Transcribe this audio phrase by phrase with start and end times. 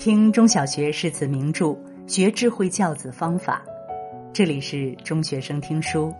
[0.00, 1.76] 听中小学诗词名著，
[2.06, 3.62] 学智慧教子方法。
[4.32, 6.10] 这里是中学生听书。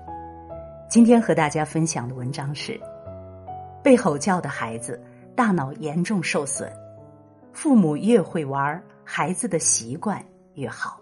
[0.87, 2.79] 今天和大家分享的文章是：
[3.83, 5.03] 被吼叫的孩子
[5.35, 6.71] 大脑严重受损，
[7.55, 10.23] 父母越会玩，孩子的习惯
[10.57, 11.01] 越好。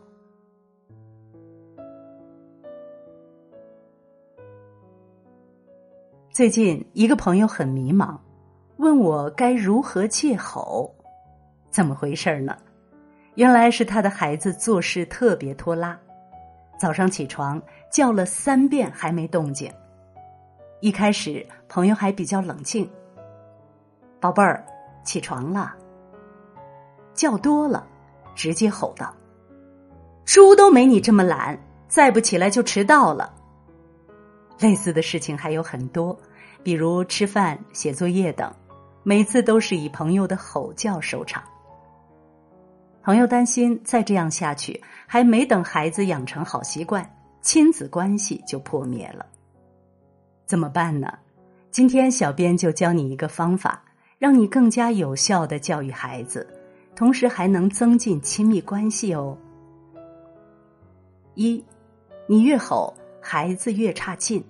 [6.30, 8.16] 最近，一个朋友很迷茫，
[8.76, 10.94] 问我该如何戒吼，
[11.70, 12.56] 怎么回事呢？
[13.38, 15.96] 原来是他的孩子做事特别拖拉，
[16.76, 19.72] 早上起床叫了三遍还没动静。
[20.80, 22.90] 一开始朋友还比较冷静，
[24.18, 24.66] 宝贝儿，
[25.04, 25.72] 起床了。
[27.14, 27.86] 叫多了，
[28.34, 29.14] 直接吼道
[30.26, 33.32] ：“猪都没你这么懒，再不起来就迟到了。”
[34.58, 36.18] 类似的事情还有很多，
[36.64, 38.52] 比如吃饭、写作业等，
[39.04, 41.40] 每次都是以朋友的吼叫收场。
[43.08, 49.24] 朋友担心再这样下去，还没等孩子养成好习惯，亲子关系就破灭了。
[50.44, 51.10] 怎么办呢？
[51.70, 53.82] 今天小编就教你一个方法，
[54.18, 56.46] 让你更加有效的教育孩子，
[56.94, 59.38] 同时还能增进亲密关系哦。
[61.32, 61.64] 一，
[62.26, 64.44] 你越吼，孩子越差劲。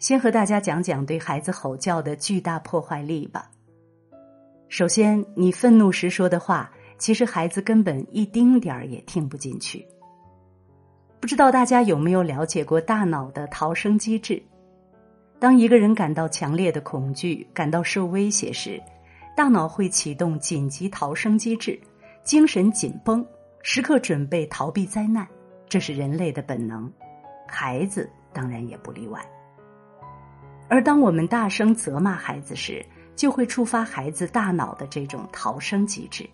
[0.00, 3.48] 先和大家讲讲对孩子吼叫的巨大破坏力吧。
[4.70, 9.84] 首先，你愤怒时说的话，其实孩子根本一丁点儿也听不进去。
[11.18, 14.40] 不知道大家有没有了解过大脑的逃生机制？
[15.40, 18.80] 当一个人感到强烈的恐惧、感到受威胁时，
[19.36, 21.76] 大脑会启动紧急逃生机制，
[22.22, 23.26] 精神紧绷，
[23.62, 25.26] 时刻准备逃避灾难。
[25.68, 26.88] 这是人类的本能，
[27.48, 29.20] 孩子当然也不例外。
[30.68, 32.86] 而当我们大声责骂孩子时，
[33.20, 36.26] 就会触发孩子大脑的这种逃生机制。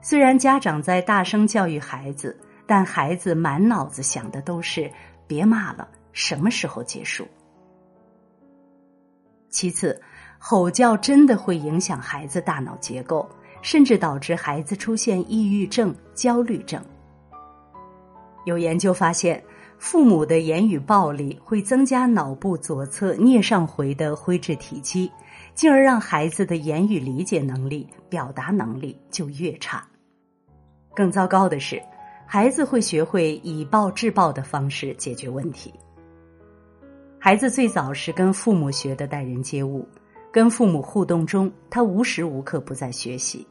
[0.00, 4.88] 虽然家长在大声教育孩子，但孩子满脑子想的都是
[5.26, 7.26] “别骂了，什么时候结束？”
[9.50, 10.00] 其次，
[10.38, 13.28] 吼叫真的会影响孩子大脑结构，
[13.60, 16.80] 甚至导致孩子出现抑郁症、焦虑症。
[18.44, 19.42] 有研究发现。
[19.82, 25.10] 父母的言语暴力会增加脑部左侧颞上回的灰质体积，
[25.60, 29.86] 进而让孩子的言语理解能力、表达能力就越差。
[30.94, 31.78] 更糟糕的是，
[32.26, 35.70] 孩子会学会以暴制暴的方式解决问题。
[37.18, 39.86] 孩子最早是跟父母学的待人接物，
[40.32, 43.46] 跟父母互动中，他无时无刻不在学习。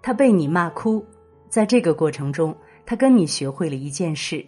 [0.00, 1.04] 他被你骂哭，
[1.48, 4.46] 在这个过程中，他跟你学会了一件事。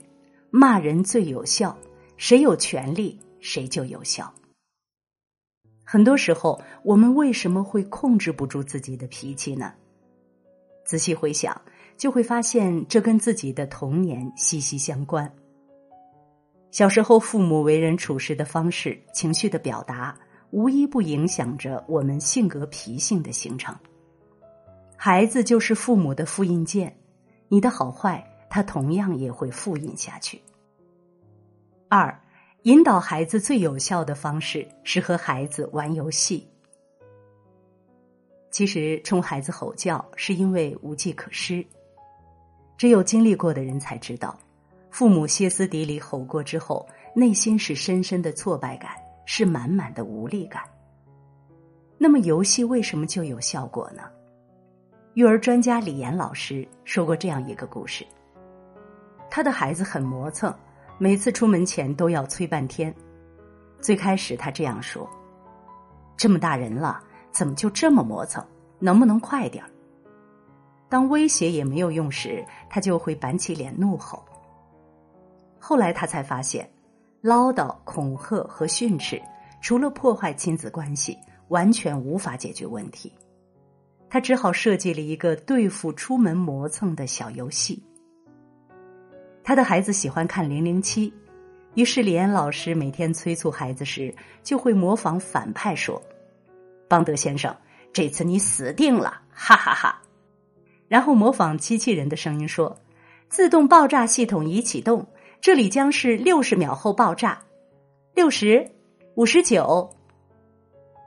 [0.51, 1.77] 骂人最有效，
[2.17, 4.33] 谁有权利谁就有效。
[5.91, 9.73] 很多时候，我们为什么会控制不住自己的脾气呢？
[10.85, 11.59] 仔细回想，
[11.97, 15.33] 就会发现这跟自己的童年息息相关。
[16.71, 20.15] 小时候，父母为人处事的方式、情绪的表达，
[20.51, 23.75] 无一不影响着我们性格脾性的形成。
[24.95, 26.95] 孩子就是父母的复印件，
[27.49, 28.23] 你的好坏。
[28.51, 30.39] 他同样也会复印下去。
[31.89, 32.21] 二，
[32.63, 36.45] 引导孩子最有效的方式是和孩子玩游戏。
[38.51, 41.65] 其实冲孩子吼叫是因为无计可施，
[42.77, 44.37] 只有经历过的人才知道，
[44.91, 48.91] 父母歇斯底里吼过之后，内心是深深的挫败感，
[49.25, 50.63] 是满满的无力感。
[51.97, 54.03] 那么游戏为什么就有效果呢？
[55.15, 58.05] 育儿专家李岩老师说过这样一个故事。
[59.31, 60.53] 他的孩子很磨蹭，
[60.99, 62.93] 每次出门前都要催半天。
[63.81, 65.09] 最开始他这样说
[66.17, 67.01] ：“这么大人了，
[67.31, 68.45] 怎么就这么磨蹭？
[68.81, 69.71] 能不能快点儿？”
[70.91, 74.25] 当威胁也没有用时，他就会板起脸怒吼。
[75.61, 76.69] 后来他才发现，
[77.21, 79.23] 唠叨、恐吓和训斥，
[79.61, 81.17] 除了破坏亲子关系，
[81.49, 83.13] 完全无法解决问题。
[84.11, 87.83] 他只好设计了一个对付出门磨蹭的小游戏。
[89.49, 91.11] 他的孩子喜欢看《零零七》，
[91.73, 96.03] 于是李安老师每天催促孩子时，就会模仿反派说
[96.87, 97.57] ：“邦德先生，
[97.91, 100.03] 这次你死定了！”哈哈哈。
[100.87, 102.79] 然后模仿机器人的声音说
[103.31, 105.07] ：“自动爆炸系统已启动，
[105.41, 107.41] 这里将是六十秒后爆炸。
[108.15, 108.71] 六十
[109.15, 109.89] 五十九。”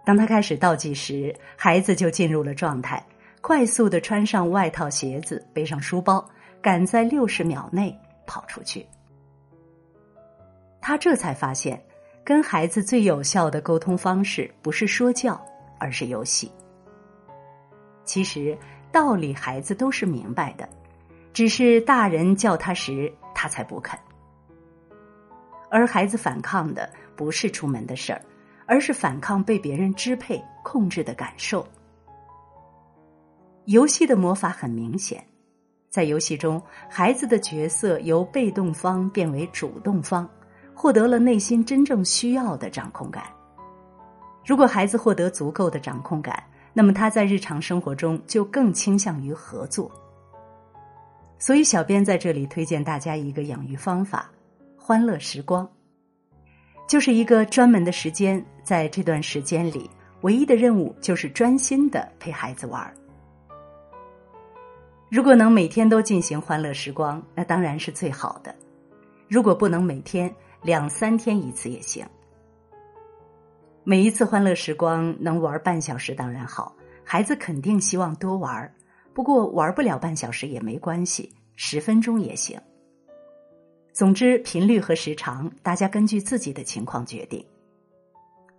[0.03, 3.05] 当他开始倒计时，孩子就进入了状态，
[3.39, 6.27] 快速的穿上外套、鞋子，背上书包，
[6.59, 7.95] 赶在六十秒内。
[8.31, 8.87] 跑出去，
[10.79, 11.83] 他这才发现，
[12.23, 15.45] 跟孩子最有效的沟通方式不是说教，
[15.77, 16.49] 而是游戏。
[18.05, 18.57] 其实
[18.89, 20.69] 道理孩子都是明白的，
[21.33, 23.99] 只是大人叫他时，他才不肯。
[25.69, 28.21] 而孩子反抗的不是出门的事儿，
[28.65, 31.67] 而是反抗被别人支配、控制的感受。
[33.65, 35.21] 游戏的魔法很明显，
[35.91, 36.59] 在游戏中，
[36.89, 40.27] 孩子的角色由被动方变为主动方，
[40.73, 43.25] 获得了内心真正需要的掌控感。
[44.45, 46.41] 如果孩子获得足够的掌控感，
[46.71, 49.91] 那么他在日常生活中就更倾向于合作。
[51.37, 54.31] 所以，小编在这里推荐大家一个养育方法。
[54.77, 55.69] 欢乐时光，
[56.87, 59.89] 就是一个专门的时间，在这段时间里，
[60.21, 62.91] 唯一的任务就是专心的陪孩子玩。
[65.11, 68.55] 如果能每天都进行欢乐时光，那当然是最好的。
[69.27, 72.05] 如果不能每天，两三天一次也行。
[73.83, 76.73] 每一次欢乐时光能玩半小时当然好，
[77.03, 78.73] 孩子肯定希望多玩。
[79.13, 82.57] 不过玩不了半小时也没关系，十分钟也行。
[83.91, 87.45] 总之，频率和时长，大家根据自己的情况决定。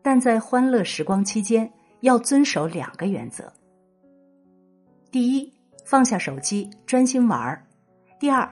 [0.03, 3.51] 但在欢乐时光期间，要遵守两个原则：
[5.11, 5.51] 第一，
[5.85, 7.59] 放下手机，专心玩儿；
[8.19, 8.49] 第二，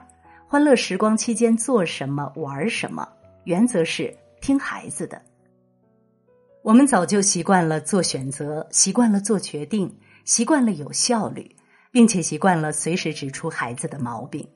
[0.47, 3.07] 欢乐时光期间做什么玩什么，
[3.45, 5.21] 原则是听孩子的。
[6.63, 11.55] 我们早就习惯了做选择，习惯了做决定，习惯了有效率，
[11.91, 14.47] 并且习惯了随时指出孩子的毛病，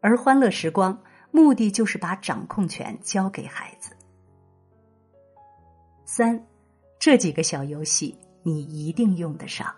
[0.00, 0.98] 而欢乐时光。
[1.30, 3.90] 目的就是把掌控权交给孩子。
[6.04, 6.40] 三，
[7.00, 9.74] 这几个小游戏你一定用得上。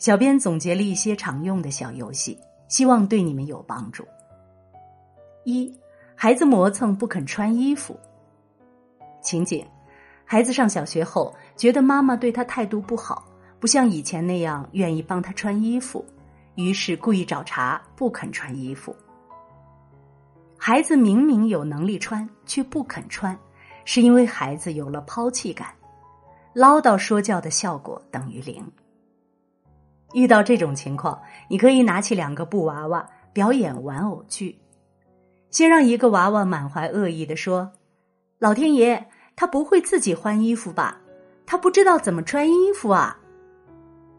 [0.00, 2.38] 小编总结了一些常用的小游戏，
[2.68, 4.02] 希望对你们有帮助。
[5.44, 5.70] 一，
[6.14, 8.00] 孩子磨蹭不肯穿衣服。
[9.20, 9.62] 情景：
[10.24, 13.26] 孩子上小学后，觉得妈妈对他态度不好，
[13.60, 16.02] 不像以前那样愿意帮他穿衣服，
[16.54, 18.96] 于是故意找茬，不肯穿衣服。
[20.56, 23.38] 孩子明明有能力穿，却不肯穿，
[23.84, 25.68] 是因为孩子有了抛弃感，
[26.54, 28.66] 唠叨说教的效果等于零。
[30.12, 34.58] 遇到这种情况，你可以拿起两个布娃娃表演玩偶剧，
[35.50, 37.72] 先让一个娃娃满怀恶意的说
[38.38, 41.00] ：“老天爷，他不会自己换衣服吧？
[41.46, 43.18] 他不知道怎么穿衣服啊。”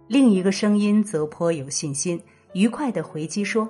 [0.08, 2.22] 另一个声音则颇有信心，
[2.54, 3.70] 愉快的回击说：“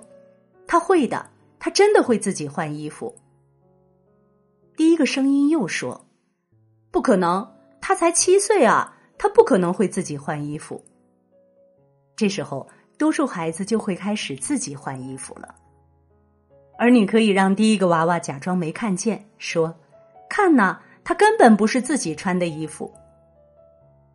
[0.68, 1.27] 他会的。”
[1.63, 3.15] 他真的会自己换衣服。
[4.75, 6.07] 第一个声音又说
[6.89, 7.47] ：“不可能，
[7.79, 10.83] 他才七岁啊，他不可能会自己换衣服。”
[12.15, 12.67] 这时候，
[12.97, 15.55] 多数孩子就会开始自己换衣服了。
[16.77, 19.75] 而你可以让第一个娃娃假装没看见，说
[20.29, 22.91] ：“看呐，他根本不是自己穿的衣服。”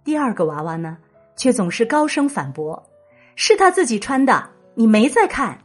[0.04, 0.98] 第二个娃娃呢，
[1.37, 2.81] 却总是高声反驳
[3.37, 5.58] ：“是他自己穿的，你没在看。”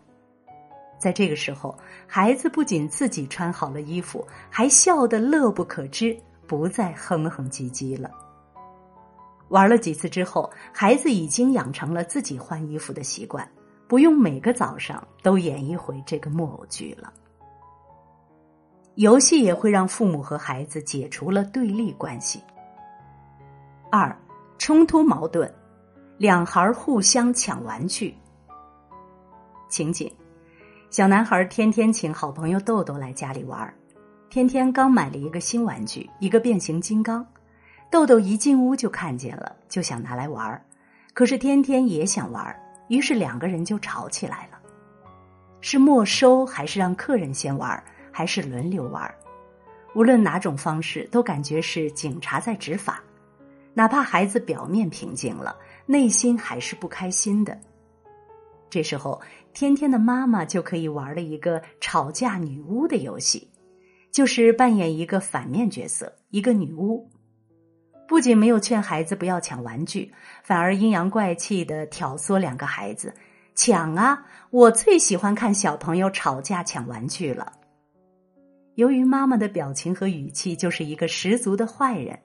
[1.00, 1.76] 在这个时候，
[2.06, 8.12] 孩子不仅自己穿好了衣服，还笑得乐不可支，不再哼哼唧唧了。
[9.52, 13.46] 玩了几次之后，孩子已经养成了自己换衣服的习惯，
[13.86, 17.12] 不用每个早上都演一回这个木偶剧了。
[18.96, 22.42] 游戏也会让父母和孩子解除了对立关系。
[23.92, 24.18] 二，
[24.58, 25.54] 冲突矛盾，
[26.18, 28.16] 两孩互相抢玩具。
[29.68, 30.10] 情景。
[30.90, 33.74] 小男孩天天请好朋友豆豆来家里玩
[34.30, 37.26] 天天刚买了一个新玩具，一个变形金刚。
[37.92, 40.64] 豆豆一进屋就看见了，就想拿来玩儿
[41.14, 42.58] 可是天天也想玩儿
[42.88, 44.58] 于是两个人就吵起来了。
[45.60, 49.14] 是没收还是让客人先玩儿还是轮流玩儿
[49.94, 53.04] 无论哪种方式，都感觉是警察在执法。
[53.74, 55.54] 哪怕孩子表面平静了，
[55.86, 57.60] 内心还是不开心的。
[58.70, 59.22] 这时候，
[59.54, 63.52] 天天的妈妈就可以玩了一个吵架女巫的游戏，
[64.14, 67.06] 就是扮演一个反面角色，一个女巫。
[68.12, 70.14] 不仅没有劝孩子不要抢玩具，
[70.44, 73.14] 反而阴阳怪气的挑唆两个孩子
[73.56, 74.26] 抢啊！
[74.50, 77.54] 我最喜欢看小朋友吵架抢玩具了。
[78.76, 82.20] 由于妈妈的表情和语气就是一个十足的坏人，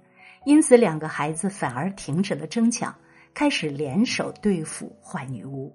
[0.45, 2.93] 因此两个孩子反而停止了争抢，
[3.33, 5.73] 开始联手对付坏女巫。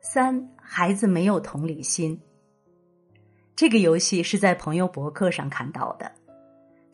[0.00, 2.20] 三孩子没有同理心。
[3.54, 6.10] 这个游戏是在朋友博客上看到的。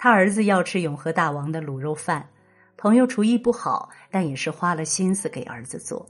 [0.04, 2.28] 他儿子要吃永和大王的卤肉饭，
[2.76, 6.06] 朋友厨艺不好，但也是花了心思给儿子做。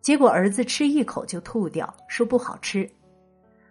[0.00, 2.88] 结果儿子吃一口就吐掉，说不好吃。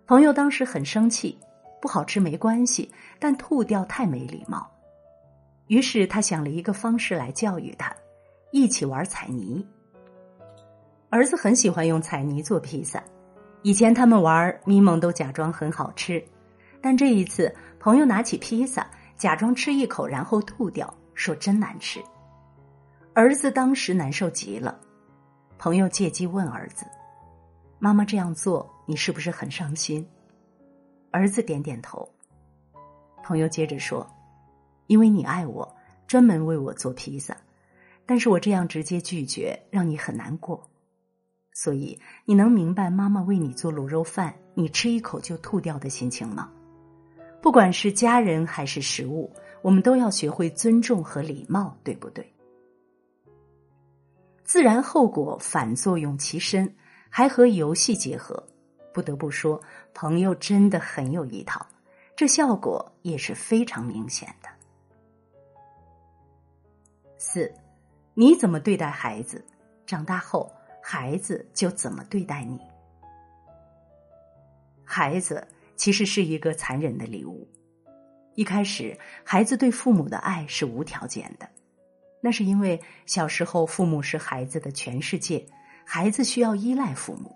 [0.06, 1.40] 朋友当时很生气，
[1.82, 4.70] 不好吃没关系，但吐掉太没礼貌。
[5.68, 7.96] 于是他想了一个方式来教育他：
[8.52, 9.66] 一起玩彩泥。
[11.10, 13.02] 儿子很喜欢用彩泥做披萨，
[13.62, 16.22] 以前他们玩咪蒙都假装很好吃，
[16.82, 18.86] 但这一次朋友拿起披萨，
[19.22, 22.04] 假装吃一口，然后吐掉，说真难吃。
[23.14, 24.82] 儿子当时难受极了，
[25.60, 26.88] 朋友借机问儿子
[27.78, 30.04] ：“妈妈这样做，你是不是很伤心？”
[31.14, 32.10] 儿子点点头。
[33.22, 34.10] 朋友接着说
[34.90, 35.72] ：“因为你爱我，
[36.08, 37.38] 专门为我做披萨，
[38.08, 40.68] 但是我这样直接拒绝，让你很难过。
[41.54, 46.52] 所以你能明白妈妈为你做卤肉饭，你吃一口就吐掉的心情吗？
[47.42, 49.32] 不管是家人还是食物，
[49.62, 52.32] 我们都要学会尊重和礼貌，对不对？”
[54.44, 56.76] 自然后果反作用其身，
[57.10, 58.46] 还和游戏结合。
[58.94, 59.62] 不得不说，
[59.94, 61.66] 朋友真的很有一套，
[62.16, 64.50] 这效果也是非常明显的。
[67.18, 67.54] 四，
[68.14, 69.46] 你怎么对待孩子，
[69.86, 72.60] 长大后孩子就怎么对待你。
[74.84, 75.48] 孩子
[75.82, 77.50] 其实是一个残忍的礼物，
[78.36, 81.50] 一开始孩子对父母的爱是无条件的。
[82.22, 85.44] 那是因为小时候父母是孩子的全世界，
[85.84, 87.36] 孩子需要依赖父母。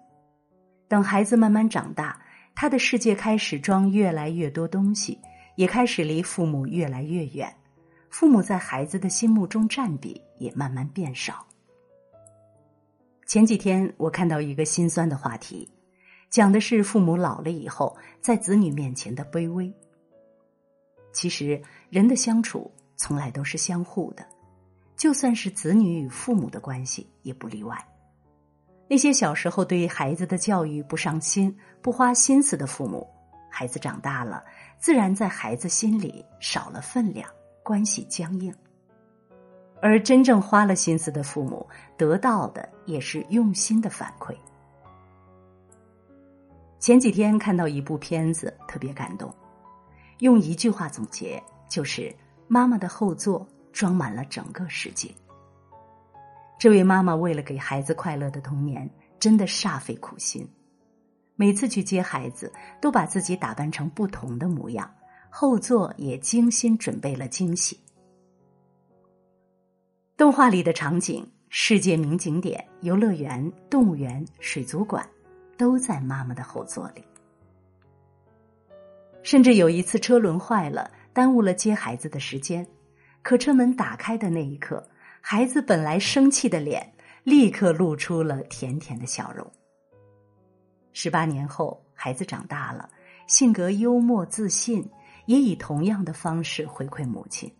[0.87, 2.21] 等孩子慢慢长大，
[2.53, 5.19] 他的世界开始装越来越多东西，
[5.55, 7.51] 也开始离父母越来越远，
[8.11, 11.43] 父母在孩子的心目中占比也慢慢变少。
[13.25, 15.67] 前几天我看到一个心酸的话题，
[16.29, 19.73] 讲的是父母老了以后在子女面前的卑微。
[21.11, 24.25] 其实人的相处从来都是相互的。
[24.97, 27.77] 就算是子女与父母的关系也不例外。
[28.87, 33.05] 那些小时候对孩子的教育不上心、不花心思的父母，
[33.49, 34.43] 孩子长大了，
[34.77, 37.29] 自然在孩子心里少了分量，
[37.61, 38.55] 关系僵硬。
[39.81, 41.67] 而真正花了心思的父母，
[41.97, 44.33] 得到的也是用心的反馈。
[46.79, 49.33] 前几天看到一部片子，特别感动，
[50.19, 52.15] 用一句话总结，就是
[52.47, 53.47] 妈妈的后座。
[53.75, 55.13] 装满了整个世界。
[56.57, 58.89] 这位妈妈为了给孩子快乐的童年，
[59.19, 60.49] 真的煞费苦心。
[61.35, 62.49] 每次去接孩子，
[62.81, 64.89] 都把自己打扮成不同的模样，
[65.29, 67.77] 后座也精心准备了惊喜。
[70.15, 75.05] 动画里的场景、世界名景点、游乐园、动物园、水族馆，
[75.57, 77.03] 都在妈妈的后座里。
[79.23, 82.65] 甚至有一次车轮坏了，耽误了接孩子的时间。
[83.23, 84.87] 可车门打开的那一刻，
[85.19, 86.93] 孩子本来生气的脸
[87.23, 89.51] 立刻露出了甜甜的笑容。
[90.93, 92.87] 十八年后，孩子长大了，
[93.25, 94.87] 性格幽默自信，
[95.25, 97.51] 也以同样的方式回馈母亲。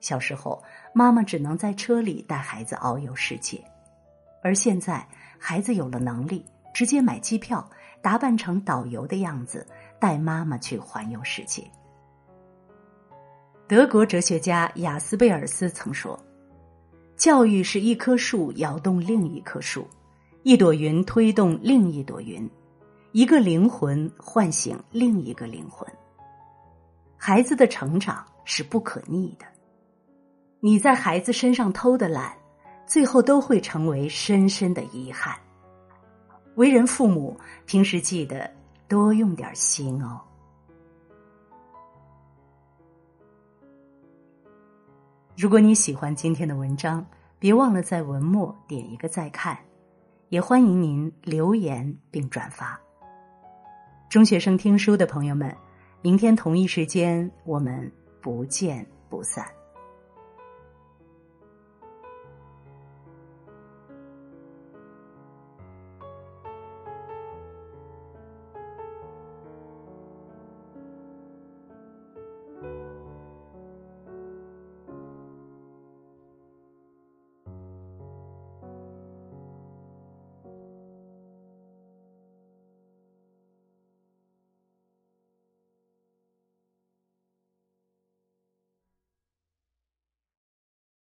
[0.00, 0.62] 小时候，
[0.92, 3.64] 妈妈只能在车里带孩子遨游世界，
[4.42, 5.08] 而现在，
[5.46, 7.68] 孩子有了能力，直接买机票，
[8.00, 9.66] 打扮成导游的样子，
[10.00, 11.62] 带妈妈去环游世界。
[13.68, 16.18] 德国哲学家雅斯贝尔斯曾说
[17.14, 19.86] ：“教育是一棵树摇动另一棵树，
[20.44, 22.50] 一朵云推动另一朵云，
[23.12, 25.86] 一个灵魂唤醒另一个灵魂。
[27.18, 29.44] 孩子的成长是不可逆的，
[30.60, 32.32] 你在孩子身上偷的懒，
[32.86, 35.36] 最后都会成为深深的遗憾。
[36.56, 37.36] 为人父母，
[37.66, 38.50] 平时记得
[38.88, 40.20] 多用点心哦。”
[45.36, 47.04] 如果你喜欢今天的文章，
[47.40, 49.58] 别忘了在文末点一个再看，
[50.28, 52.80] 也欢迎您留言并转发。
[54.08, 55.52] 中学生听书的朋友们，
[56.02, 59.44] 明天同一时间我们不见不散。